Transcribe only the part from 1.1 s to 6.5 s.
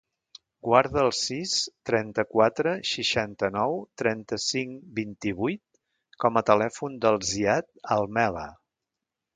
sis, trenta-quatre, seixanta-nou, trenta-cinc, vint-i-vuit com a